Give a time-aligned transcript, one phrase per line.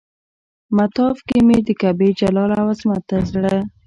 [0.77, 3.55] مطاف کې مې د کعبې جلال او عظمت ته زړه.